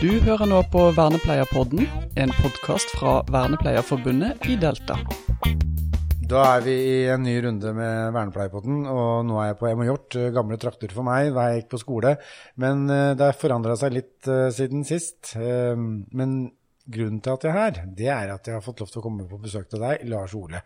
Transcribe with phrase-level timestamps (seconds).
[0.00, 1.82] Du hører nå på Vernepleierpodden,
[2.16, 4.94] en podkast fra Vernepleierforbundet i Delta.
[6.30, 9.84] Da er vi i en ny runde med Vernepleierpodden, og nå er jeg på Emma
[9.84, 12.14] Hjort, gamle trakter for meg da jeg gikk på skole.
[12.64, 15.34] Men uh, det har forandra seg litt uh, siden sist.
[15.36, 16.32] Men
[16.88, 19.04] grunnen til at jeg er her, det er at jeg har fått lov til å
[19.04, 20.64] komme på besøk til deg, Lars Ole.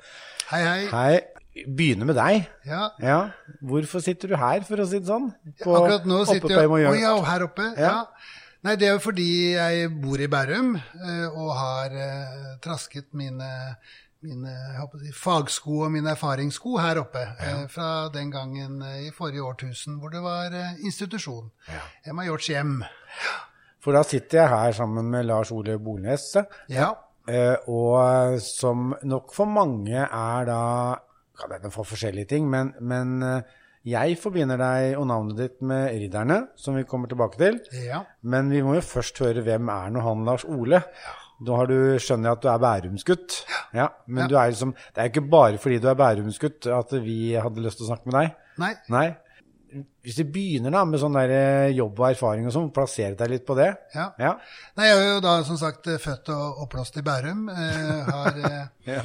[0.53, 0.79] Hei, hei.
[0.95, 1.67] Hei.
[1.67, 2.47] Begynner med deg.
[2.71, 2.87] Ja.
[3.03, 3.19] ja.
[3.67, 5.33] Hvorfor sitter du her, for å si det sånn?
[5.59, 7.73] På, Akkurat nå sitter jeg oh, ja, her oppe.
[7.83, 7.97] Ja.
[8.65, 8.69] Ja.
[8.71, 13.49] Nei, det er jo fordi jeg bor i Bærum eh, og har eh, trasket mine,
[14.25, 14.55] mine
[15.03, 17.21] si, fagsko og mine erfaringssko her oppe.
[17.21, 17.51] Ja.
[17.51, 21.51] Eh, fra den gangen i forrige årtusen hvor det var institusjon.
[21.69, 21.83] Ja.
[22.09, 22.79] Emma Hjorts hjem.
[23.85, 26.31] For da sitter jeg her sammen med Lars Ole Bolnes.
[26.73, 26.95] Ja.
[27.69, 30.63] Og som nok for mange er da
[31.35, 33.17] Kan hende for forskjellige ting, men, men
[33.85, 37.59] jeg forbinder deg og navnet ditt med Ridderne, som vi kommer tilbake til.
[37.85, 38.01] Ja.
[38.25, 40.81] Men vi må jo først høre hvem er nå han Lars Ole?
[40.81, 41.19] Ja.
[41.45, 43.37] Da har du, skjønner jeg at du er bærumsgutt.
[43.75, 43.89] Ja.
[44.07, 44.45] Men ja.
[44.45, 47.89] Er liksom, det er ikke bare fordi du er bærumsgutt at vi hadde lyst til
[47.89, 48.41] å snakke med deg.
[48.63, 48.73] Nei.
[48.95, 49.07] Nei.
[50.07, 53.33] Hvis vi begynner da med sånn der eh, jobb og erfaring og sånn, plassere deg
[53.33, 53.73] litt på det.
[53.97, 54.13] Ja.
[54.23, 54.37] ja.
[54.79, 57.49] Nei, jeg er jo da som sagt født og oppblåst i Bærum.
[57.51, 58.39] Eh, har,
[58.95, 59.03] ja.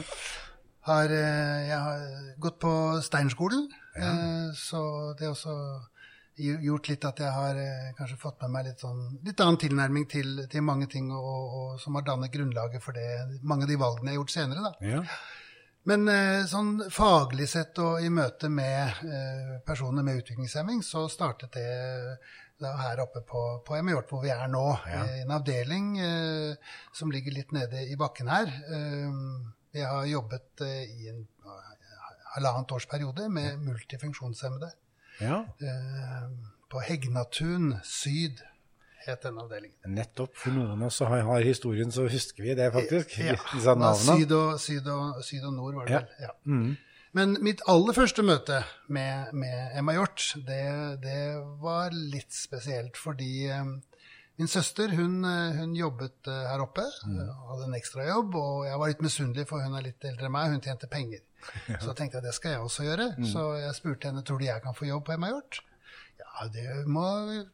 [0.90, 2.04] Har, jeg har
[2.42, 2.74] gått på
[3.06, 3.68] Steinerskolen.
[3.96, 4.10] Ja.
[4.10, 4.82] Eh, så
[5.20, 5.56] det har også
[6.40, 10.08] gjort litt at jeg har eh, kanskje fått med meg litt, sånn, litt annen tilnærming
[10.12, 13.80] til, til mange ting, og, og, som har dannet grunnlaget for det, mange av de
[13.82, 14.70] valgene jeg har gjort senere.
[14.70, 14.94] da.
[14.96, 15.04] Ja.
[15.90, 19.00] Men eh, sånn faglig sett og i møte med
[19.66, 21.68] personer med utviklingshemming, så startet det
[22.60, 24.66] da her oppe på, på Hjort, hvor vi er nå.
[24.92, 25.04] Ja.
[25.24, 28.52] En avdeling eh, som ligger litt nede i bakken her.
[28.52, 29.08] Eh,
[29.74, 31.26] jeg har jobbet eh, i en
[32.36, 34.72] halvannet års periode med multifunksjonshemmede.
[35.22, 35.44] Ja.
[35.62, 36.30] Eh,
[36.70, 38.44] på Hegnatun syd
[39.06, 39.78] het den avdelingen.
[39.96, 40.36] Nettopp.
[40.38, 43.18] For noen av oss har, har, historien, så husker vi det faktisk.
[43.24, 43.38] Ja.
[43.54, 44.20] Disse navnene.
[44.20, 46.04] Syd og, syd, og, syd og, nord, var det ja.
[46.04, 46.28] vel.
[46.28, 46.36] Ja.
[46.46, 46.70] Mm.
[47.18, 48.60] Men mitt aller første møte
[48.94, 50.66] med, med Emma Hjort, det,
[51.02, 51.22] det,
[51.62, 53.80] var litt spesielt fordi um,
[54.40, 57.18] Min søster hun, eh, hun jobbet uh, her oppe, mm.
[57.50, 58.38] hadde en ekstrajobb.
[58.40, 60.54] Og jeg var litt misunnelig, for hun er litt eldre enn meg.
[60.56, 61.26] Hun tjente penger.
[61.72, 61.78] Ja.
[61.80, 63.06] Så tenkte jeg det skal jeg også gjøre.
[63.16, 63.26] Mm.
[63.32, 65.62] Så jeg spurte henne tror du jeg kan få jobb på Emma-Hjort.
[66.20, 67.06] Ja, det må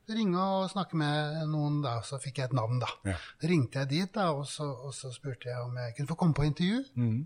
[0.10, 2.00] ringe og snakke med noen, da.
[2.06, 2.90] Så fikk jeg et navn, da.
[3.06, 3.16] Ja.
[3.46, 6.38] ringte jeg dit, da, og så, og så, spurte jeg om jeg kunne få komme
[6.38, 6.82] på intervju.
[6.98, 7.22] Mm.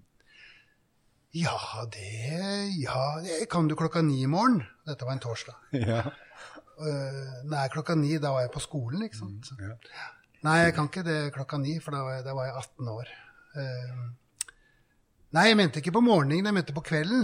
[1.40, 3.22] Ja, det Ja,
[3.52, 4.64] kan du klokka ni i morgen?
[4.88, 5.56] Dette var en torsdag.
[5.88, 6.04] Ja.
[6.80, 9.50] Uh, nei, klokka ni, da var jeg på skolen, ikke sant.
[9.58, 9.74] Mm, ja.
[10.48, 12.92] Nei, jeg kan ikke det klokka ni, for da var jeg, da var jeg 18
[12.94, 13.08] år.
[13.60, 14.00] Uh,
[15.36, 17.24] nei, jeg mente ikke på morgenen, jeg mente på kvelden.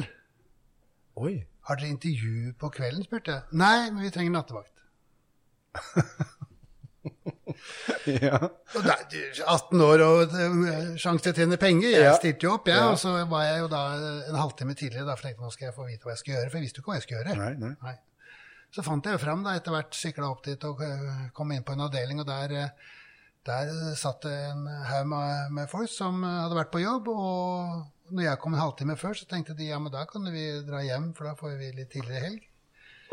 [1.24, 1.36] Oi.
[1.70, 3.42] Har dere intervju på kvelden, spurte jeg.
[3.56, 4.76] Nei, men vi trenger nattevakt.
[8.26, 8.38] ja.
[8.76, 8.98] Da,
[9.48, 11.90] 18 år og uh, sjanse til å tjene penger.
[11.96, 12.18] Jeg ja.
[12.20, 12.82] stilte jo opp, jeg.
[12.82, 12.88] Ja.
[12.92, 13.82] Og så var jeg jo da
[14.28, 15.08] en halvtime tidligere.
[15.08, 16.50] Da, for jeg tenkte nå skal jeg få vite hva jeg skal gjøre.
[16.52, 17.38] For jeg visste jo ikke hva jeg skulle gjøre.
[17.40, 17.74] Nei, nei.
[17.88, 17.96] nei.
[18.76, 21.64] Så fant jeg jo fram da, etter hvert, sykla opp dit og eh, kom inn
[21.64, 22.20] på en avdeling.
[22.20, 22.96] Og der, eh,
[23.48, 27.08] der satt det en haug med, med, folk som eh, hadde vært på jobb.
[27.14, 30.50] Og når jeg kom en halvtime før, så tenkte de ja, men da kan vi
[30.68, 32.44] dra hjem, for da får vi litt tidligere helg.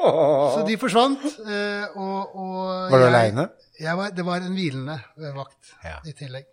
[0.02, 0.50] Oh.
[0.56, 1.22] Så de forsvant.
[1.30, 3.46] Og, og var du aleine?
[3.78, 4.98] Det var en hvilende
[5.36, 6.00] vakt ja.
[6.10, 6.48] i tillegg.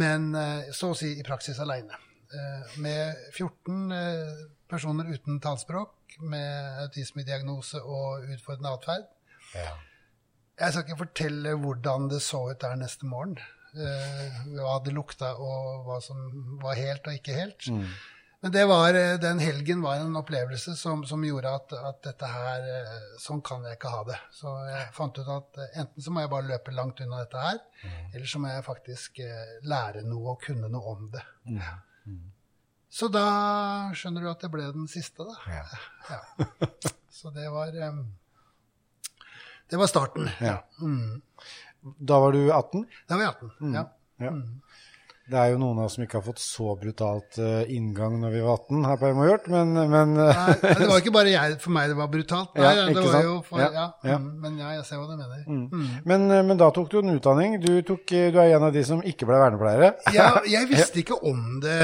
[0.00, 0.30] Men
[0.72, 1.98] så å si i praksis aleine.
[2.78, 3.92] Med 14
[4.68, 9.06] personer uten talspråk med autismediagnose og utfordrende atferd.
[9.54, 9.72] Ja.
[10.58, 13.38] Jeg skal ikke fortelle hvordan det så ut der neste morgen.
[13.78, 16.22] Uh, hva det lukta, og hva som
[16.62, 17.68] var helt og ikke helt.
[17.70, 17.90] Mm.
[18.40, 22.28] Men det var, eh, den helgen var en opplevelse som, som gjorde at, at, dette
[22.30, 24.18] her eh, Sånn kan jeg ikke ha det.
[24.30, 27.58] Så jeg fant ut at enten så må jeg bare løpe langt unna dette her,
[27.82, 27.96] mm.
[28.12, 29.18] eller så må jeg faktisk
[29.66, 31.24] lære noe og kunne noe om det.
[31.50, 31.58] Mm.
[32.08, 32.24] Mm.
[32.98, 33.24] Så da
[33.96, 35.34] skjønner du at det ble den siste, da.
[35.52, 35.64] Ja.
[36.14, 36.70] ja.
[37.12, 38.00] Så det var um,
[39.68, 40.30] Det var starten.
[40.40, 40.62] Ja.
[40.80, 41.20] Mm.
[41.98, 42.86] Da var du 18?
[43.06, 43.74] Da var jeg 18, mm.
[43.76, 43.84] ja.
[44.24, 44.32] ja.
[44.32, 44.60] Mm.
[45.28, 48.32] Det er jo noen av oss som ikke har fått så brutalt uh, inngang når
[48.32, 51.58] vi var 18 her på Emojort, men, men uh, Nei, det var ikke bare jeg,
[51.60, 52.54] for meg det var brutalt.
[52.56, 54.16] Nei, ja, det var jo for, ja, ja.
[54.16, 55.42] Mm, men ja, jeg ser hva du mener.
[55.44, 55.66] Mm.
[55.68, 55.90] Mm.
[56.08, 57.58] Men, uh, men, da tok du en utdanning.
[57.60, 59.92] Du, tok, du, er en av de som ikke ble vernepleiere.
[60.16, 61.76] Ja, jeg visste ikke om det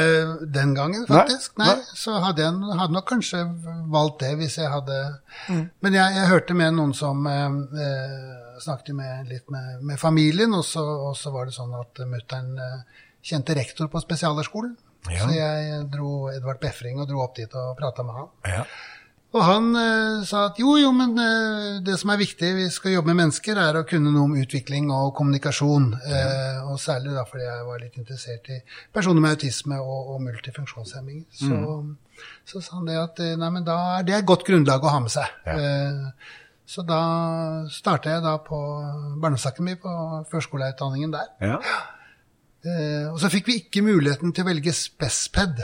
[0.56, 1.58] den gangen, faktisk.
[1.60, 2.00] Nei, Nei.
[2.00, 3.44] Så hadde jeg hadde nok kanskje
[3.92, 4.96] valgt det hvis jeg hadde
[5.50, 5.62] mm.
[5.84, 7.28] Men jeg, jeg, hørte med noen som
[8.64, 10.80] snakket med, litt med, med familien, og så,
[11.10, 12.54] og så, var det sånn at mutter'n
[13.24, 14.74] kjente rektor på spesialskolen.
[15.10, 15.24] Ja.
[15.24, 18.28] Så jeg dro Edvard Befring og dro opp dit og prata med han.
[18.48, 18.66] Ja.
[19.34, 22.94] Og han eh, sa at jo, jo, men eh, det som er viktig, vi skal
[22.94, 25.88] jobbe med mennesker, er å kunne noe om utvikling og kommunikasjon.
[26.06, 28.60] Eh, og særlig da fordi jeg var litt interessert i
[28.94, 31.26] personer med autisme og, og multifunksjonshemminger.
[31.34, 31.58] Så,
[32.46, 34.94] så sa han det at eh, nei, men da er det et godt grunnlag å
[34.94, 35.34] ha med seg.
[35.50, 36.38] Eh,
[36.70, 37.00] så da
[37.74, 38.60] starta jeg da på
[39.18, 39.96] barndomsakademi på
[40.30, 41.34] førskoleutdanningen der.
[41.42, 41.58] Ja.
[42.64, 45.60] Eh, og så fikk vi ikke muligheten til å velge spesped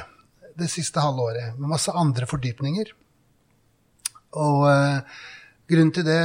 [0.61, 2.93] det siste halve året, med masse andre fordypninger.
[4.41, 5.23] Og eh,
[5.71, 6.19] grunnen til det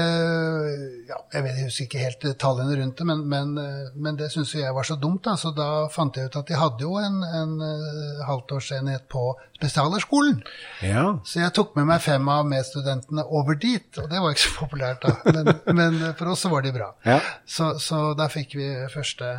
[1.09, 4.31] ja, Jeg vet, jeg husker ikke helt detaljene rundt det, men, men, eh, men det
[4.33, 5.23] syntes jeg var så dumt.
[5.25, 5.35] Da.
[5.39, 10.41] Så da fant jeg ut at de hadde jo en, en uh, halvtårsenhet på spesialerskolen.
[10.83, 11.05] ja.
[11.25, 14.55] Så jeg tok med meg fem av medstudentene over dit, og det var ikke så
[14.57, 15.15] populært da.
[15.29, 16.89] Men, men for oss så var de bra.
[17.07, 17.21] Ja.
[17.45, 19.31] Så, så da fikk vi første,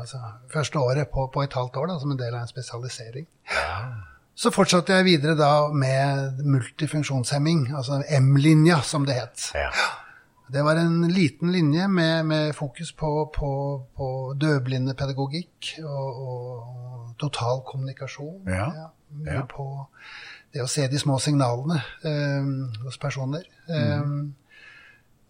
[0.00, 0.20] altså,
[0.52, 3.28] første året på, på et halvt år da, som en del av en spesialisering.
[4.36, 9.46] Så fortsatte jeg videre da med multifunksjonshemming, altså M-linja som det het.
[9.56, 9.70] Ja.
[10.52, 13.50] Det var en liten linje med, med fokus på, på,
[13.96, 14.08] på
[14.40, 18.44] døvblindepedagogikk og, og total kommunikasjon.
[18.46, 18.68] Ja.
[19.16, 19.42] mye Ja.
[19.48, 19.64] på
[20.52, 22.46] det å se de små signalene eh,
[22.84, 23.42] hos personer.
[23.68, 24.04] Eh,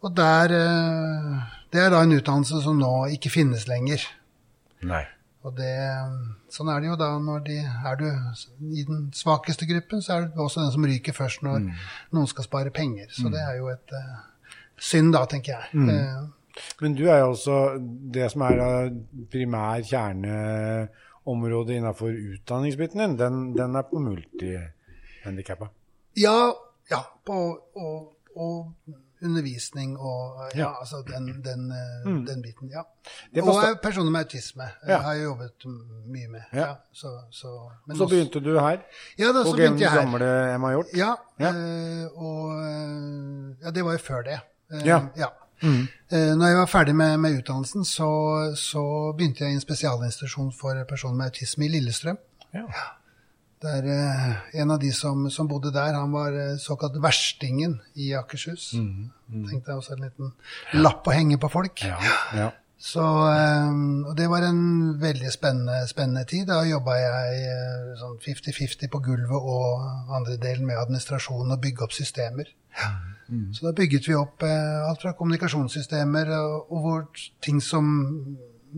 [0.03, 1.33] og der eh,
[1.73, 4.03] Det er da en utdannelse som nå ikke finnes lenger.
[4.87, 5.05] Nei.
[5.47, 5.73] Og det,
[6.51, 8.07] sånn er det jo da når de Er du
[8.75, 11.69] i den svakeste gruppen, så er det også den som ryker først når
[12.17, 13.07] noen skal spare penger.
[13.15, 14.25] Så det er jo et uh,
[14.75, 15.87] synd, da, tenker jeg.
[15.87, 16.27] Eh,
[16.83, 17.57] Men du er jo også
[18.17, 18.91] det som er
[19.31, 25.71] primær kjerneområde innenfor utdanningsbiten din, den, den er på multihandikappa.
[26.17, 26.39] ja,
[26.91, 27.03] ja.
[27.27, 27.37] På,
[27.75, 28.73] og, og
[29.23, 30.71] undervisning og ja, Ja.
[30.81, 31.73] altså den, den,
[32.05, 32.27] mm.
[32.27, 32.69] den biten.
[32.71, 32.83] Ja.
[33.35, 34.99] Det Og eh, personer med autisme eh, Ja.
[34.99, 35.67] har jeg jobbet
[36.07, 36.43] mye med.
[36.53, 36.59] Ja.
[36.59, 36.75] Ja.
[36.93, 38.79] så, så, Så også- begynte du her,
[39.19, 40.01] ja, da, på så begynte jeg her.
[40.01, 40.87] gamle Emma Hjort.
[40.97, 41.49] Ja, Ja.
[41.49, 44.41] eh, og eh, Ja, det var jo før det.
[44.73, 45.01] Eh, Ja.
[45.63, 45.89] Mm.
[46.11, 50.85] når jeg var ferdig med, med utdannelsen, så, så begynte jeg i en spesialinstitusjon for
[50.89, 52.19] personer med autisme i Lillestrøm.
[52.55, 52.63] Ja.
[53.63, 58.13] Der eh, En av de som, som bodde der, han var eh, såkalt verstingen i
[58.15, 58.75] Akershus.
[59.49, 60.33] Tenkte jeg også en liten
[60.83, 61.85] lapp å henge på folk.
[61.87, 61.97] Ja.
[62.37, 62.51] ja.
[62.77, 63.71] Så, eh,
[64.05, 64.61] og det var en
[65.01, 66.45] veldig spennende, spennende tid.
[66.51, 71.97] Da jobba jeg sånn 50-50 på gulvet og andre delen med administrasjon og bygge opp
[71.97, 72.53] systemer.
[73.57, 77.07] Så da bygget vi opp alt fra kommunikasjonssystemer og, og hvor
[77.43, 77.89] ting som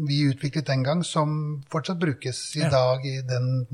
[0.07, 2.69] vi utviklet den gang, som fortsatt brukes i Ja.
[2.71, 3.67] dag i den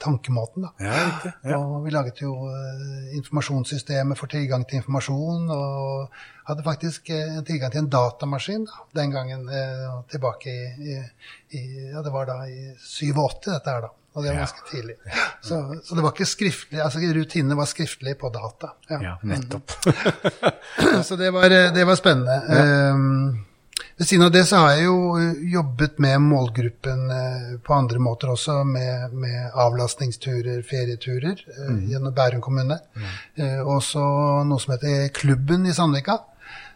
[0.00, 0.62] tankemåten.
[0.62, 0.72] da.
[0.84, 1.32] ja riktig.
[1.44, 1.56] Ja.
[1.58, 6.10] Og vi laget jo informasjonssystemet informasjonssystemer for tilgang til informasjon, og
[6.50, 10.98] hadde faktisk eh, en tilgang til en datamaskin da, den gangen eh, tilbake i,
[11.56, 13.90] i, Ja, det var da i 87 dette her, da.
[14.14, 14.96] Og det var ganske tidlig.
[15.40, 15.56] Så,
[15.86, 18.72] så det var ikke skriftlig, altså rutinene var skriftlige på data.
[18.90, 19.70] ja, nettopp.
[21.06, 22.34] Så det var, eh, det var spennende.
[22.50, 23.44] Ehm,
[24.00, 28.00] ved siden av det så har jeg jo eh, jobbet med målgruppen eh, på andre
[28.00, 31.82] måter også, med, med avlastningsturer, ferieturer mm.
[31.90, 32.78] gjennom Bærum kommune.
[32.96, 33.66] Mm.
[33.68, 34.02] også
[34.48, 36.18] noe som heter Klubben i Sandvika,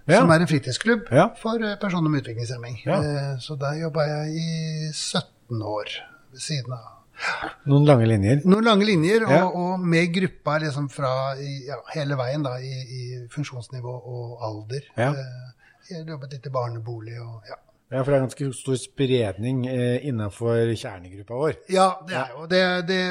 [0.04, 0.18] Ja.
[0.20, 1.30] som er en fritidsklubb Ja.
[1.40, 2.82] for personer med utviklingshemming.
[2.84, 2.98] Ja.
[3.40, 5.88] Så der jobba jeg i 17 år
[6.32, 6.90] ved siden av
[7.64, 8.42] Noen lange linjer.
[8.44, 11.12] noen lange linjer, og, og med gruppa liksom fra
[11.94, 14.88] hele veien da, i, i funksjonsnivå og alder.
[14.98, 15.12] Ja.
[15.14, 15.53] Eh,
[15.92, 17.60] jobbet litt i barnebolig og ja.
[17.92, 21.58] Ja, for det er ganske stor spredning eh, innenfor kjernegruppa vår.
[21.70, 23.02] Ja, det er jo det, det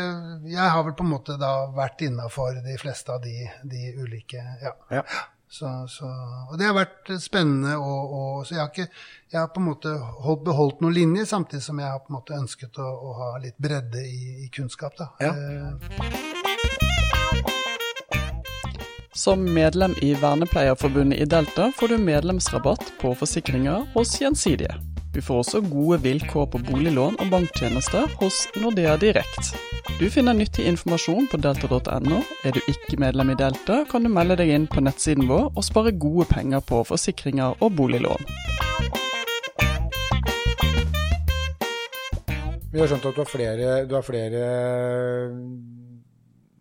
[0.50, 4.42] Jeg har vel på en måte da vært innafor de fleste av de, de ulike
[4.64, 4.74] Ja.
[4.90, 5.06] Ja.
[5.54, 6.08] Så, så,
[6.50, 7.76] og det har vært spennende.
[7.78, 9.92] Og, og, så jeg har, ikke, jeg har på en måte
[10.26, 13.28] holdt, beholdt noen linjer, samtidig som jeg har på en måte ønsket å, å ha
[13.44, 14.98] litt bredde i, i kunnskap.
[14.98, 15.12] Da.
[15.22, 15.36] Ja.
[15.38, 16.43] Eh,
[19.16, 24.74] Som medlem i Vernepleierforbundet i Delta får du medlemsrabatt på forsikringer hos Gjensidige.
[25.14, 29.52] Du får også gode vilkår på boliglån og banktjenester hos Nordea Direkt.
[30.00, 32.24] Du finner nyttig informasjon på delta.no.
[32.42, 35.62] Er du ikke medlem i Delta, kan du melde deg inn på nettsiden vår og
[35.62, 38.26] spare gode penger på forsikringer og boliglån.
[42.74, 44.44] Vi har skjønt at du har flere, du har flere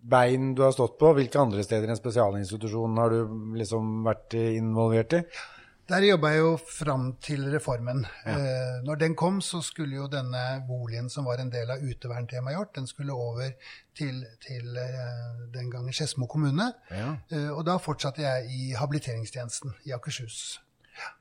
[0.02, 1.14] bein du har stått på.
[1.16, 5.24] Hvilke andre steder enn spesialinstitusjonen har du liksom vært involvert i?
[5.90, 8.04] Der jobba jeg jo fram til reformen.
[8.24, 12.54] Eh, når den kom, så skulle jo denne boligen som var en del av uteverntemaet
[12.54, 13.50] gjort, den skulle over
[13.98, 16.70] til, til eh, den gangen Skedsmo kommune.
[16.90, 17.16] Ja.
[17.34, 20.60] Eh, og da fortsatte jeg i habiliteringstjenesten i Akershus.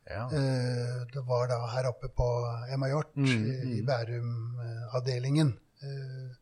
[0.09, 0.27] ja.
[0.29, 2.29] Eh, det var da her oppe på
[2.71, 5.55] Emma Hjort i, i Bærum-avdelingen.
[5.81, 6.40] Eh,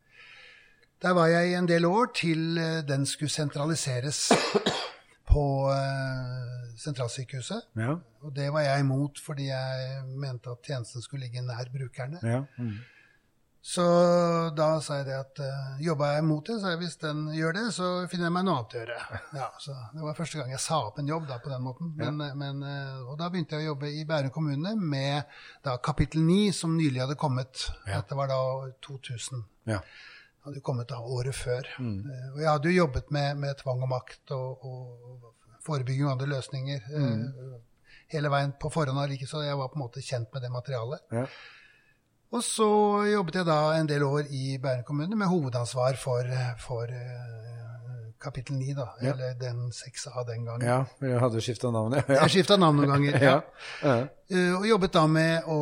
[1.02, 4.28] der var jeg i en del år til eh, den skulle sentraliseres.
[5.30, 7.68] på eh, sentralsykehuset.
[7.78, 7.96] Ja.
[8.24, 12.18] Og det var jeg imot fordi jeg mente at tjenesten skulle ligge nær brukerne.
[12.22, 12.42] ja.
[12.58, 12.80] Mm.
[13.62, 13.82] Så
[14.56, 17.58] da sa jeg det at uh, jobba jeg mot det, så jeg, hvis den gjør
[17.58, 19.18] det, så finner jeg meg noe annet å gjøre.
[19.40, 21.90] Ja, så Det var første gang jeg sa opp en jobb da, på den måten.
[21.98, 22.30] Men, ja.
[22.40, 26.54] men, eh, og da begynte jeg å jobbe i Bærum kommune med da, kapittel 9,
[26.56, 27.66] som nylig hadde kommet.
[27.84, 28.00] Ja.
[28.00, 28.40] Dette var da
[28.88, 29.44] 2000.
[29.68, 29.82] Ja.
[30.44, 31.66] Hadde jo kommet da året før.
[31.78, 31.98] Mm.
[32.10, 35.34] Eh, Og jeg hadde jo jobbet med, med tvang og makt og, og
[35.66, 37.24] forebygging og andre løsninger Mm.
[37.28, 37.58] eh,
[38.10, 40.50] hele veien på forhånd av like, så jeg var på en måte kjent med det
[40.50, 41.00] materialet.
[41.12, 41.26] Ja.
[42.32, 42.66] Og så
[43.10, 46.26] jobbet jeg da en del år i Bærum kommune med hovedansvar for,
[46.62, 47.69] for eh,
[48.20, 48.86] kapittel 9, da.
[49.00, 49.12] Ja.
[49.14, 50.66] Eller den 6A den gangen.
[50.66, 50.78] ja.
[51.00, 52.04] Vi hadde skifta navn, ja.
[52.20, 53.20] Jeg skifta navn noen ganger.
[53.22, 53.36] ja.
[53.82, 53.98] ja.
[54.30, 55.56] Uh, Og jobbet da med å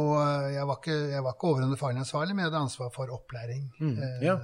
[0.52, 3.68] Jeg var ikke, jeg var ikke overordnet faglig men jeg hadde ansvar for opplæring.
[3.80, 4.38] Mm, Eh, ja.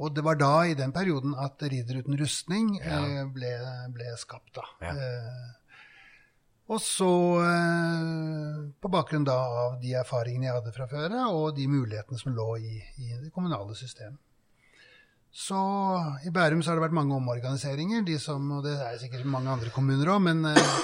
[0.00, 3.50] Og det var da, i den perioden, at Ridder uten rustning eh, ble,
[3.92, 4.64] ble skapt, da.
[4.80, 4.94] Ja.
[4.96, 5.50] Eh,
[6.72, 7.10] og så,
[7.44, 9.34] eh, på bakgrunn da
[9.66, 13.32] av de erfaringene jeg hadde fra før og de mulighetene som lå i, i det
[13.34, 14.16] kommunale system.
[15.32, 15.56] Så
[16.26, 19.48] i Bærum så har det vært mange omorganiseringer, de som, og det er sikkert mange
[19.48, 20.74] andre kommuner òg, men, eh,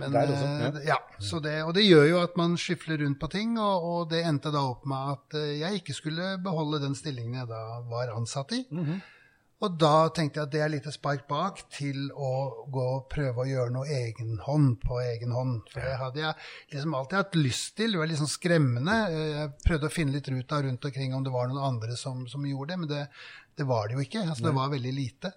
[0.00, 0.70] men det også, ja.
[0.70, 0.96] eh, ja.
[1.20, 4.22] Så det, og det gjør jo at man skyfler rundt på ting, og, og det
[4.24, 8.14] endte da opp med at eh, jeg ikke skulle beholde den stillingen jeg da var
[8.16, 8.64] ansatt i.
[8.72, 9.02] Mhm.
[9.62, 12.30] Og da tenkte jeg at det er litt spark bak til å
[12.72, 15.60] gå og prøve å gjøre noe egenhånd på egen hånd.
[15.70, 16.34] For det hadde jeg
[16.74, 17.94] liksom alltid hatt lyst til.
[17.94, 18.98] Det var litt sånn skremmende.
[19.12, 22.26] Eh, Jeg prøvde å finne litt ruta rundt omkring om det var noen andre som,
[22.26, 23.06] som gjorde det, men det,
[23.58, 24.26] det var det jo ikke.
[24.26, 25.34] Altså, det var veldig lite.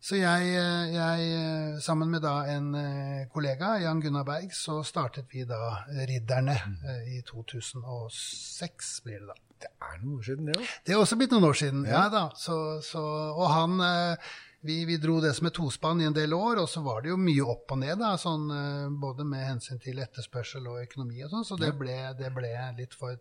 [0.00, 4.78] Så jeg, eh, jeg, eh, sammen med da en eh, kollega, Jan Gunnar Berg, så
[4.86, 6.86] startet vi da Ridderne mm.
[7.18, 9.36] i 2006, blir det da.
[9.60, 10.68] Det er noen år siden, det òg.
[10.86, 11.82] Det er også blitt noen år siden.
[11.88, 12.28] Ja, da.
[12.38, 12.54] Så,
[12.86, 13.02] så,
[13.34, 16.68] og han eh, vi, vi dro det som et tospann i en del år, og
[16.68, 20.00] så var det jo mye opp og ned, da, sånn, eh, både med hensyn til
[20.04, 23.16] etterspørsel og økonomi og sånn, så det ble, det ble litt for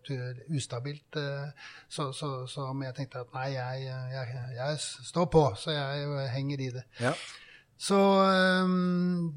[0.55, 1.19] ustabilt.
[1.19, 4.81] eh, Så, så, så men jeg tenkte at nei, jeg, jeg, jeg
[5.11, 6.83] står på, så jeg henger i det.
[6.99, 7.13] Ja.
[7.79, 7.95] Så
[8.27, 9.29] øhm,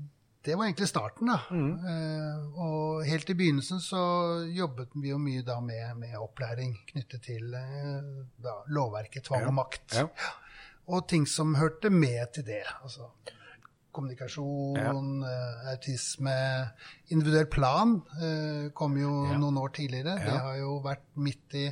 [0.44, 1.36] det var egentlig starten, da.
[1.52, 4.00] Eh, og helt i begynnelsen så
[4.50, 8.00] jobbet vi jo mye da med, med opplæring knyttet til eh,
[8.42, 9.48] da, lovverket tvang Ja.
[9.52, 9.94] og makt.
[9.94, 10.08] Ja.
[10.88, 12.64] Og ting som hørte med til det.
[12.82, 13.06] Altså
[13.92, 16.34] kommunikasjon, eh, autisme
[17.12, 19.36] Individuell plan eh, kom jo Ja.
[19.38, 20.16] noen år tidligere.
[20.18, 21.66] Det har jo vært midt i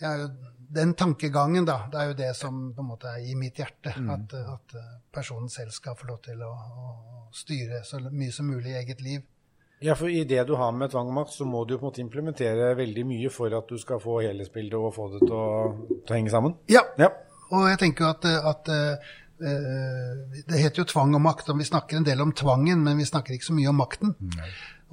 [0.00, 0.28] jo,
[0.74, 3.92] Den tankegangen, da, det er jo det som på en måte er i mitt hjerte.
[4.00, 4.08] Mm.
[4.10, 8.48] At, at eh, personen selv skal få lov til å, å styre så mye som
[8.50, 9.22] mulig i eget liv.
[9.84, 11.90] Ja, for i det du har med tvang og makt, så må du på en
[11.92, 15.48] måte implementere veldig mye for at du skal få helhetsbildet og få det til å,
[15.92, 16.54] til å henge sammen.
[16.72, 17.10] Ja, Ja.
[17.52, 18.24] og jeg tenker jo at,
[18.54, 19.10] at eh,
[19.44, 22.96] eh, Det heter jo tvang og makt, og vi snakker en del om tvangen, men
[22.98, 24.14] vi snakker ikke så mye om makten.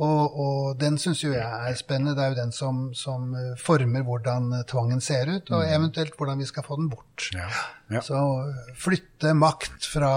[0.01, 2.15] Og, og den syns jo jeg er spennende.
[2.17, 6.17] Det er jo den som, som eh, former hvordan eh, tvangen ser ut, og eventuelt
[6.17, 7.29] hvordan vi skal få den bort.
[7.35, 7.49] Ja.
[7.93, 8.01] Ja.
[8.05, 8.17] Så
[8.47, 10.13] eh, flytte makt fra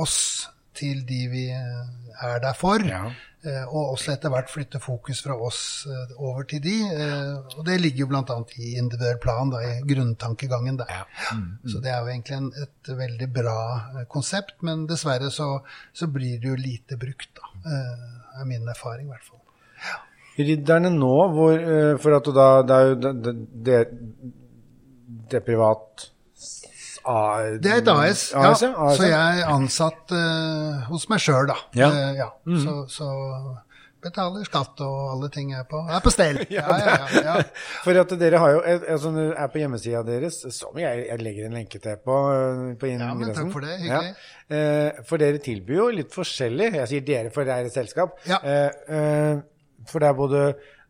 [0.00, 0.18] oss
[0.78, 2.84] til de vi er der for.
[2.86, 3.08] Ja.
[3.70, 5.60] Og også etter hvert flytte fokus fra oss
[6.18, 6.74] over til de.
[7.56, 8.36] Og det ligger jo bl.a.
[8.58, 10.92] i individuell plan, da, i grunntankegangen der.
[10.92, 11.38] Ja.
[11.70, 13.58] Så det er jo egentlig en, et veldig bra
[14.10, 15.48] konsept, men dessverre så,
[15.94, 17.50] så blir det jo lite brukt, da.
[18.40, 19.40] Er min erfaring i hvert fall.
[20.38, 23.34] Ridderne nå, hvor, eh, for at da Det er jo det,
[23.66, 23.78] det,
[25.32, 26.04] det, privat
[27.08, 28.50] A- Det er et AS, ja.
[28.50, 28.70] AS, ja.
[28.76, 31.56] AS, Så jeg er ansatt uh, hos meg sjøl, da.
[31.74, 31.88] Ja.
[31.88, 32.28] Eh, ja.
[32.62, 33.08] Så, så
[34.08, 36.40] betaler skatt og alle ting er på, er på stell.
[36.58, 37.34] Ja, ja, ja, ja.
[37.84, 41.48] For at dere har jo, eh, altså er på hjemmesida deres, som jeg, jeg legger
[41.48, 44.14] en lenke til på, eh, på Ja, men takk for det, hyggelig.
[44.48, 46.70] Eh, For dere tilbyr jo litt forskjellig.
[46.80, 48.16] Jeg sier dere, for det er et selskap.
[48.28, 49.42] Eh, eh,
[49.88, 50.40] For det er både,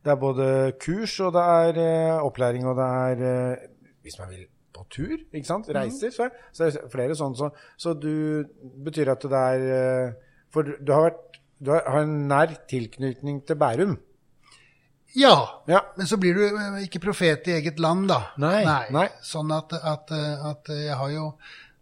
[0.07, 0.47] det er både
[0.81, 2.87] kurs, og det er eh, opplæring, og det
[3.27, 3.67] er
[4.07, 4.47] Hvis man vil
[4.79, 5.67] på tur, ikke sant?
[5.67, 5.75] Mhm.
[5.77, 7.35] Reiser, så så er det flere sånn.
[7.35, 8.45] Så, så du
[8.87, 10.13] betyr at det er
[10.55, 11.25] For du du har vært
[11.59, 13.97] du har en nær tilknytning til Bærum.
[15.15, 15.37] ja.
[15.67, 15.81] Ja.
[15.97, 18.21] Men så blir du eh, ikke profet i eget land, da.
[18.38, 18.62] Nei,
[18.95, 19.09] nei.
[19.25, 21.33] Sånn at, at, eh, at jeg har jo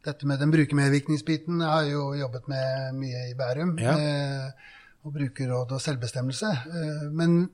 [0.07, 3.77] dette med den brukermedvirkningsbiten jeg har jo jobbet med mye i Bærum.
[3.83, 3.97] Ja.
[3.99, 4.73] Eh,
[5.07, 6.53] og brukerråd og selvbestemmelse.
[6.67, 7.51] Eh, men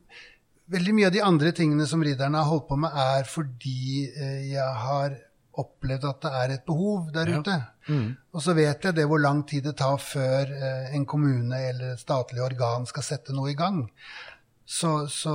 [0.73, 4.53] veldig mye av de andre tingene som ridderne har holdt på med, er fordi eh,
[4.55, 5.19] jeg har
[5.61, 7.39] opplevd at det er et behov der Ja.
[7.41, 7.57] ute.
[7.89, 8.17] Mm.
[8.33, 11.93] Og så vet jeg det hvor lang tid det tar før eh, en kommune eller
[11.93, 13.89] et statlig organ skal sette noe i gang.
[14.73, 15.33] Så, så,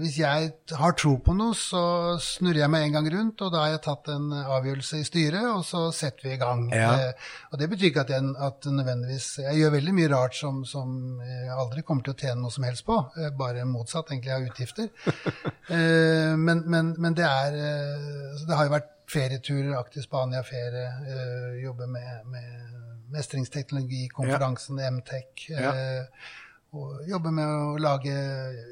[0.00, 3.60] hvis jeg har tro på noe, så snurrer jeg meg en gang rundt, og da
[3.66, 6.64] har jeg tatt en avgjørelse i styret, og så setter vi i gang.
[6.72, 6.88] Ja.
[6.96, 10.64] Eh, og det betyr ikke at jeg, at nødvendigvis Jeg gjør veldig mye rart som,
[10.64, 12.96] som jeg aldri kommer til å tjene noe som helst på.
[13.20, 14.88] Eh, bare motsatt, egentlig, av utgifter.
[15.76, 21.58] eh, men, men, men det er eh, Det har jo vært ferieturer, aktiv Spania-ferie, eh,
[21.62, 25.50] jobbe med, med mestringsteknologi, konferansen MTech.
[25.50, 25.74] Ja.
[25.74, 26.30] Eh,
[26.72, 28.12] og jobber med å lage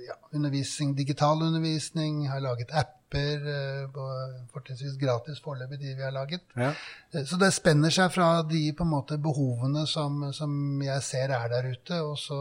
[0.07, 2.23] ja, undervisning, digital undervisning.
[2.33, 6.45] Har laget apper, eh, og fortrinnsvis gratis foreløpig, de vi har laget.
[6.57, 6.71] Ja.
[7.13, 10.53] Eh, Så det spenner seg fra de på en måte behovene som, som
[10.85, 12.03] jeg ser er der ute.
[12.05, 12.39] Og så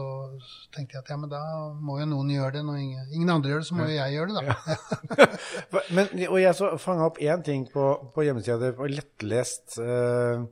[0.74, 1.42] tenkte jeg at ja, men da
[1.74, 2.64] må jo noen gjøre det.
[2.68, 4.46] Når ingen, ingen andre gjør det, så må jo jeg gjøre det, da.
[4.46, 5.28] Ja.
[5.96, 10.48] Men, og jeg så fanga opp én ting på, på hjemmesida på lettlest eh,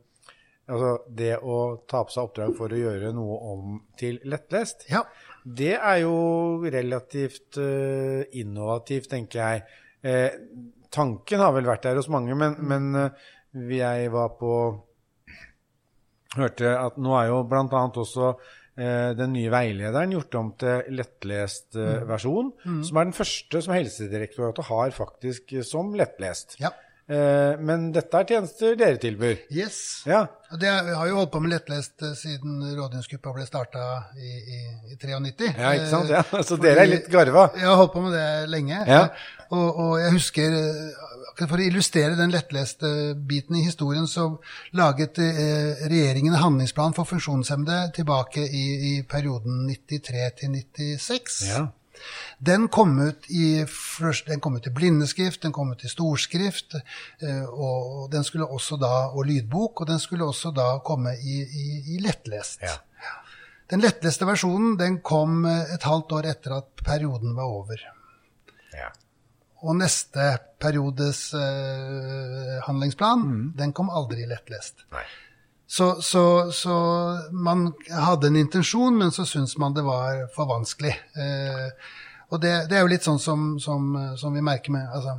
[0.69, 1.59] Altså det å
[1.89, 4.85] ta på seg oppdrag for å gjøre noe om til lettlest.
[4.93, 5.01] Ja.
[5.43, 6.17] Det er jo
[6.69, 9.63] relativt uh, innovativt, tenker jeg.
[10.02, 10.31] Eh,
[10.95, 13.26] tanken har vel vært der hos mange, men, men eh,
[13.78, 14.55] jeg var på
[16.37, 17.62] Hørte at nå er jo bl.a.
[17.88, 18.26] også
[18.76, 22.50] eh, den nye veilederen gjort om til lettlest eh, versjon,
[22.85, 26.59] som er den første som Helsedirektoratet har faktisk eh, som lettlest.
[26.61, 26.75] ja.
[27.09, 29.38] Eh, men dette er tjenester dere tilbyr.
[29.55, 30.03] Yes.
[30.05, 30.27] Ja.
[30.53, 33.85] Og det, vi har jo holdt på med lettlest eh, siden rådgivningsgruppa ble starta
[34.21, 34.59] i, i,
[34.93, 35.49] i 93.
[35.57, 36.12] ja, ikke sant?
[36.12, 36.43] Eh, Ja.
[36.50, 37.47] Så dere er litt garva.
[37.57, 38.83] Jeg har holdt på med det lenge.
[38.85, 39.07] Ja.
[39.49, 40.57] Og, og jeg husker
[41.38, 44.27] For å illustrere den lettleste biten i historien, så
[44.77, 51.38] laget regjeringen en handlingsplan for funksjonshemmede tilbake i, i perioden 93 til 96.
[51.49, 51.62] Ja.
[52.38, 53.64] Den kom ut i,
[54.26, 56.78] den kom ut i blindeskrift, den kom ut i storskrift,
[57.23, 61.40] eh, og den skulle også da, og lydbok, og den skulle også da komme i,
[61.43, 62.62] i, i lettlest.
[62.62, 62.76] Ja.
[63.69, 67.83] Den lettleste versjonen den kom eh, et halvt år etter at perioden var over.
[68.75, 68.90] ja.
[69.59, 73.25] Og neste periodes uh, handlingsplan,
[73.59, 74.85] den kom aldri lettlest.
[74.95, 75.02] Nei.
[75.69, 76.75] Så, så, så
[77.33, 80.95] man hadde en intensjon, men så syntes man det var for vanskelig.
[81.13, 81.67] Eh,
[82.33, 85.19] og det, det er jo litt sånn som, som, som vi merker med altså,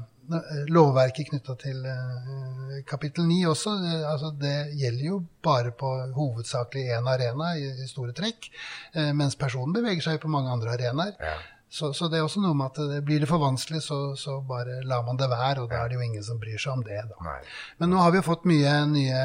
[0.69, 3.75] lovverket knytta til eh, kapittel 9 også.
[3.83, 8.49] Det, altså, det gjelder jo bare på hovedsakelig én arena i, i store trekk,
[8.93, 11.15] eh, mens personen beveger seg på mange andre arenaer.
[11.21, 11.37] Ja.
[11.69, 14.39] Så, så det er også noe med at det, blir det for vanskelig, så, så
[14.45, 16.81] bare lar man det være, og da er det jo ingen som bryr seg om
[16.85, 16.97] det.
[17.11, 17.17] da.
[17.27, 17.35] Nei.
[17.77, 19.19] Men nå har vi jo fått mye nye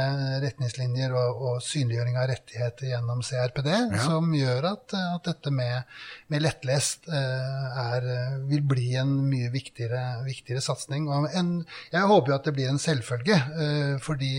[0.45, 3.71] retningslinjer og, og synliggjøring av rettigheter gjennom CRPD,
[4.05, 5.97] som gjør at, at dette med,
[6.33, 8.11] med lettlest eh, er,
[8.51, 11.09] vil bli en mye viktigere, viktigere satsing.
[11.09, 14.35] Jeg håper jo at det blir en selvfølge, eh, fordi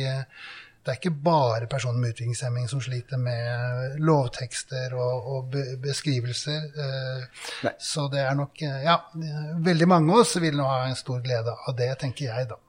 [0.86, 6.68] det er ikke bare personer med utviklingshemming som sliter med lovtekster og, og beskrivelser.
[6.86, 9.00] Eh, så det er nok eh, Ja,
[9.66, 12.60] veldig mange av oss vil nå ha en stor glede av det, tenker jeg, da.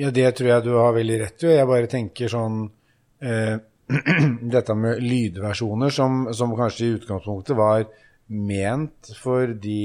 [0.00, 1.54] Ja, det tror jeg du har veldig rett i.
[1.56, 2.60] Jeg bare tenker sånn
[3.24, 3.56] eh,
[4.54, 7.88] Dette med lydversjoner, som, som kanskje i utgangspunktet var
[8.30, 9.82] ment for de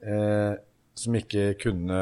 [0.00, 0.54] eh,
[0.98, 2.00] som ikke kunne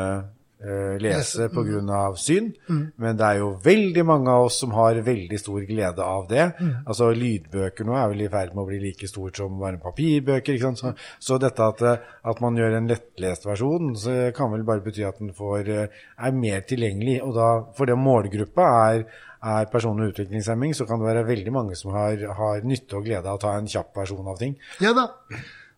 [0.66, 2.00] eh, lese pga.
[2.20, 2.52] syn.
[2.96, 6.46] Men det er jo veldig mange av oss som har veldig stor glede av det.
[6.86, 10.56] Altså Lydbøker nå er vel i ferd med å bli like stort som bare papirbøker.
[10.56, 10.82] ikke sant?
[10.82, 14.84] Så, så dette at, eh, at man gjør en lettlest versjon, så kan vel bare
[14.84, 17.20] bety at den får, eh, er mer tilgjengelig.
[17.26, 19.04] Og da, fordi målgruppa er,
[19.46, 23.06] er personer med utviklingshemming, så kan det være veldig mange som har, har nytte og
[23.06, 24.56] glede av å ta en kjapp versjon av ting.
[24.82, 25.10] Ja da.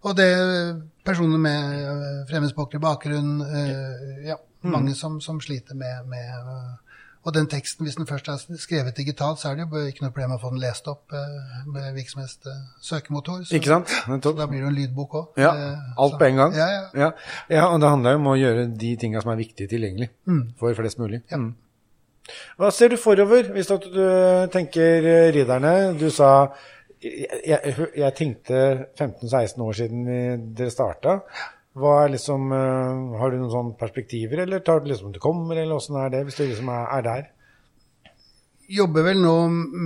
[0.06, 0.30] Og det
[1.06, 6.76] personer med fremmedspråklig bakgrunn, eh, ja, mange som, som sliter med, med øh,
[7.22, 10.12] Og den teksten, hvis den først er skrevet digitalt, så er det jo ikke noe
[10.14, 13.42] problem å få den lest opp øh, med virksomhets øh, søkemotor.
[13.44, 13.92] Så, Ikke sant?
[14.08, 14.38] Nettopp.
[14.38, 15.40] Da blir det jo en lydbok òg.
[15.42, 15.50] Ja,
[15.98, 16.54] alt på en gang.
[16.56, 16.84] Ja, ja.
[16.94, 17.10] Ja,
[17.50, 20.08] ja, og det handler jo om å gjøre de tinga som er viktige, tilgjengelig
[20.60, 21.20] for flest mulig.
[21.34, 21.50] Mm.
[22.60, 24.00] Hva ser du forover, hvis du
[24.52, 25.74] tenker eh, ridderne?
[26.00, 26.30] Du sa
[27.02, 28.64] jeg, jeg, jeg tenkte
[28.98, 30.08] 15-16 år siden
[30.56, 31.20] dere starta.
[31.76, 35.96] Liksom, eh, har du noen sånne perspektiver, eller tar du liksom det kommer, eller åssen
[36.00, 37.28] er det, hvis du liksom er, er der?
[38.68, 39.34] jobber vel nå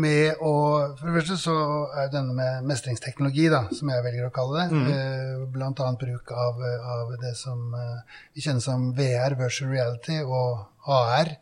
[0.03, 0.55] med å
[0.99, 1.57] For det første så
[2.03, 5.45] er denne med mestringsteknologi, da, som jeg velger å kalle det, mm.
[5.55, 6.59] blant annet bruk av,
[6.97, 11.37] av det som eh, vi kjenner som VR, virtual reality, og AR.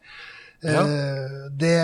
[0.60, 0.82] Ja.
[0.84, 1.76] Eh, det,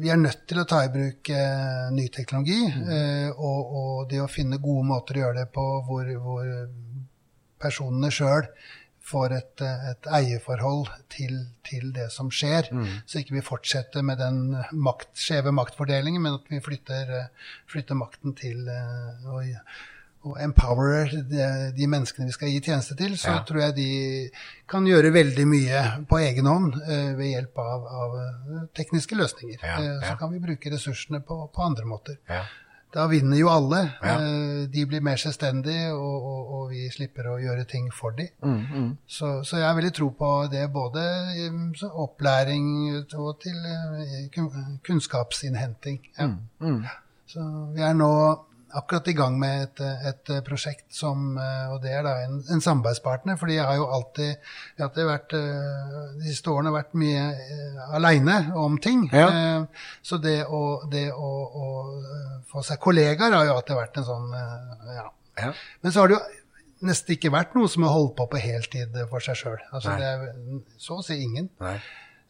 [0.00, 3.38] vi er nødt til å ta i bruk eh, ny teknologi, mm.
[3.38, 6.50] og, og det å finne gode måter å gjøre det på hvor, hvor
[7.62, 8.48] personene sjøl
[9.06, 12.72] får et, eh, et eierforhold til, til det som skjer.
[13.06, 17.94] Så ikke vi fortsetter med den makt, skjeve maktfordelingen, men at vi flytter, eh, flytter
[17.94, 19.44] makten til og, å,
[20.26, 21.44] og empowerer de,
[21.76, 23.42] de, menneskene vi skal gi tjeneste til, så Ja.
[23.46, 24.30] tror jeg de
[24.66, 29.60] kan gjøre veldig mye på egen hånd eh, ved hjelp av, av eh, tekniske løsninger.
[29.62, 30.08] Ja, Eh, ja.
[30.10, 32.18] Så kan vi bruke ressursene på, på andre måter.
[32.94, 33.80] Da vinner jo alle.
[34.02, 34.14] Ja.
[34.22, 38.28] Eh, De blir mer selvstendige, og, og, og vi slipper å gjøre ting for dem.
[38.42, 38.90] Mm, mm.
[39.06, 41.02] Så, så jeg har veldig tro på det både
[41.36, 41.48] i
[41.90, 42.68] opplæring
[43.18, 44.28] og til eh,
[44.86, 46.00] kunnskapsinnhenting.
[46.18, 46.30] Ja.
[46.60, 46.84] Mm.
[47.26, 47.44] Så
[47.74, 48.10] vi er nå
[48.80, 52.60] akkurat i gang med et, et prosjekt som eh, Og det er da en, en
[52.64, 56.94] samarbeidspartner, fordi jeg har jo alltid jeg har alltid vært, eh, de siste årene vært
[56.98, 57.26] mye
[57.96, 59.06] aleine om ting.
[59.12, 59.28] Ja.
[59.28, 60.62] Eh, så det å,
[60.92, 61.30] det å,
[61.66, 61.68] å
[62.00, 65.06] eh, få seg kollegaer har jo alltid vært en sånn eh, ja.
[65.36, 65.52] Ja.
[65.84, 66.24] Men så har det jo
[66.86, 69.60] nesten ikke vært noe som har holdt på på heltid for seg sjøl.
[69.72, 70.00] Altså, Nei.
[70.00, 71.48] det er så å si ingen.
[71.60, 71.78] Nei.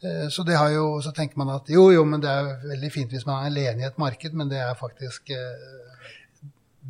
[0.03, 2.91] Eh, Så, det har jo, så tenker man at jo, jo, men det er veldig
[2.93, 5.96] fint hvis man er alene i et marked, men det er faktisk eh,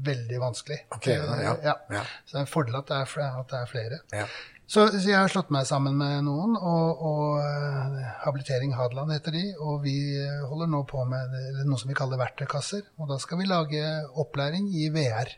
[0.06, 0.84] veldig vanskelig.
[0.96, 2.14] Ok, ja, ja, Eh.
[2.26, 3.40] Så det er en fordel at det er, flere.
[3.40, 4.00] at det er flere.
[4.14, 4.28] Ja.
[4.68, 9.32] Så, så jeg har slått meg sammen med noen, og, og eh, Habilitering Hadeland heter
[9.38, 9.44] de.
[9.64, 12.84] Og vi eh, holder nå på med noe som vi kaller verktøykasser.
[13.00, 13.84] Og da skal vi lage
[14.20, 15.32] opplæring i VR.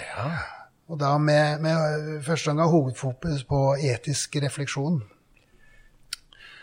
[0.00, 0.26] Ja.
[0.90, 5.00] Og da med, med første gang hovedfokus på etisk refleksjon.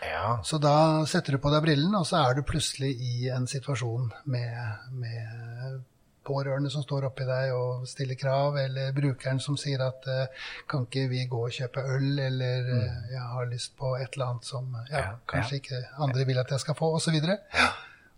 [0.04, 0.38] ja.
[0.44, 4.12] Så da setter du på deg brillene, og så er du plutselig i en situasjon
[4.28, 5.82] med, med
[6.26, 10.86] pårørende som står oppi deg og stiller krav, eller brukeren som sier at eh, kan
[10.88, 14.52] ikke vi gå og kjøpe øl, eller eh, jeg har lyst på et eller annet
[14.52, 17.18] som ja, Ja, kanskje ikke andre vil at jeg skal få, osv.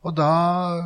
[0.07, 0.33] Og da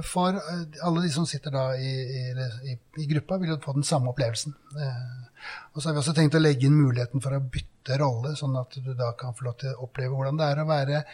[0.06, 3.87] får eh, alle de som sitter da i, i, i, gruppa, vil jo få den
[3.87, 4.54] samme opplevelsen.
[4.76, 5.42] Eh,
[5.74, 8.56] og så har vi også tenkt å legge inn muligheten for å bytte rolle, sånn
[8.61, 11.04] at du da kan få lov til å oppleve hvordan det er å være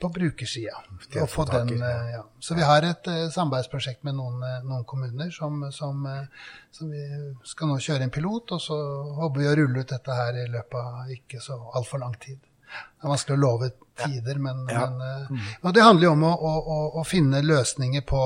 [0.00, 0.78] på brukersida.
[1.14, 1.90] Er Og få den, ja.
[2.18, 2.22] eh.
[2.40, 6.92] Så vi har et uh, samarbeidsprosjekt med noen, eh, noen kommuner som, som, uh, som
[6.92, 7.02] vi
[7.46, 8.78] skal nå kjøre en pilot, og så
[9.20, 12.40] håper vi å rulle ut dette her i løpet av ikke så altfor lang tid.
[12.70, 14.86] Det er vanskelig å love tider, men, Ja.
[14.86, 15.46] men, uh, mm.
[15.62, 18.24] Og det handler jo om å, å, å, å finne løsninger på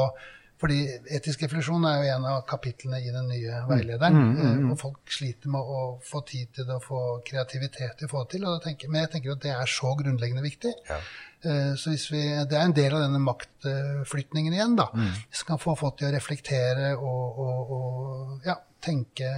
[0.64, 0.78] fordi
[1.18, 4.16] etisk refleksjon er jo en av kapitlene i den nye veilederen.
[4.40, 8.12] eh, Og folk sliter med å få tid til det og få kreativitet til å
[8.14, 8.46] få det til.
[8.64, 10.72] Tenker, men jeg tenker at det er så grunnleggende viktig.
[10.88, 10.98] Ja.
[11.44, 14.76] Eh, Så hvis vi, Det er en del av denne maktflytningen igjen.
[14.76, 14.88] da.
[14.94, 15.10] Mm.
[15.28, 19.28] Hvis vi kan få folk til å reflektere og, og, og ja, tenke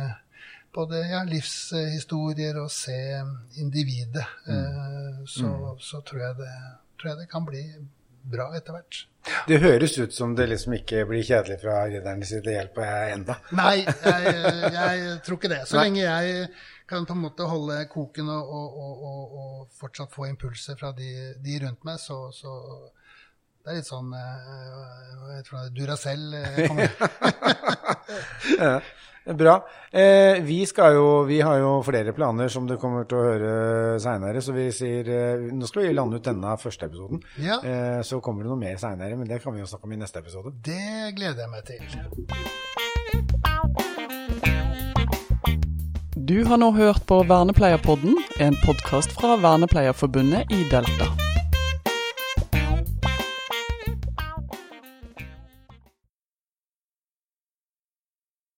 [0.76, 2.96] både ja, livshistorier og se
[3.58, 4.54] individet, Mm.
[4.54, 6.52] eh, så, så tror, jeg det,
[7.00, 7.62] tror jeg det kan bli
[8.30, 9.02] bra etter hvert.
[9.48, 13.38] Det høres ut som det liksom ikke blir kjedelig fra ridderne hjelper jeg enda.
[13.58, 14.34] Nei, jeg,
[14.76, 15.62] jeg tror ikke det.
[15.66, 15.86] Så Nei.
[15.88, 16.48] lenge jeg
[16.86, 18.76] kan på en måte holde koken og, og,
[19.10, 22.52] og, og fortsatt få impulser fra de, de rundt meg, så, så
[23.66, 26.26] det er litt sånn jeg hva heter det, Duracell.
[26.38, 26.88] eh, kommer.
[28.61, 28.76] Ja,
[29.35, 29.57] Bra.
[29.90, 33.50] Eh, vi, skal jo, vi har jo flere planer som du kommer til å høre
[33.98, 37.18] seinere, så vi sier eh, Nå skal vi lande ut denne første episoden.
[37.42, 39.96] Ja, Eh, så kommer det noe mer seinere, men det kan vi jo snakke om
[39.96, 40.55] i neste episode.
[40.62, 41.83] det gleder jeg meg til.
[46.14, 51.25] Du har nå hørt på Vernepleierpodden, en podkast fra Vernepleierforbundet i Delta.